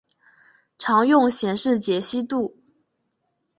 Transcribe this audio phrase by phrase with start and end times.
[0.79, 2.57] 常用显示解析度